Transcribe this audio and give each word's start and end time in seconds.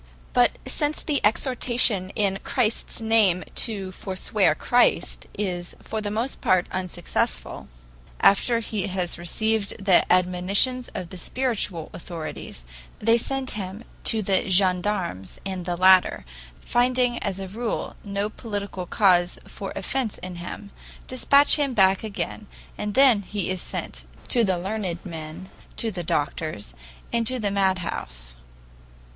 But 0.33 0.53
since 0.65 1.03
the 1.03 1.21
exhortation 1.23 2.09
in 2.15 2.39
Christ's 2.43 3.01
name 3.01 3.43
to 3.53 3.91
forswear 3.91 4.55
Christ 4.55 5.27
is 5.37 5.75
for 5.79 6.01
the 6.01 6.09
most 6.09 6.41
part 6.41 6.65
unsuccessful, 6.71 7.67
after 8.19 8.61
he 8.61 8.87
has 8.87 9.19
received 9.19 9.75
the 9.85 10.11
admonitions 10.11 10.89
of 10.95 11.09
the 11.09 11.19
spiritual 11.19 11.91
authorities, 11.93 12.65
they 12.97 13.15
send 13.19 13.51
him 13.51 13.83
to 14.05 14.23
the 14.23 14.49
gendarmes, 14.49 15.37
and 15.45 15.65
the 15.67 15.77
latter, 15.77 16.25
finding, 16.59 17.19
as 17.19 17.39
a 17.39 17.47
rule, 17.47 17.95
no 18.03 18.27
political 18.27 18.87
cause 18.87 19.37
for 19.45 19.71
offense 19.75 20.17
in 20.17 20.37
him, 20.37 20.71
dispatch 21.05 21.57
him 21.57 21.75
back 21.75 22.03
again, 22.03 22.47
and 22.75 22.95
then 22.95 23.21
he 23.21 23.51
is 23.51 23.61
sent 23.61 24.05
to 24.29 24.43
the 24.43 24.57
learned 24.57 25.05
men, 25.05 25.47
to 25.77 25.91
the 25.91 26.03
doctors, 26.03 26.73
and 27.13 27.27
to 27.27 27.37
the 27.37 27.51
madhouse. 27.51 28.35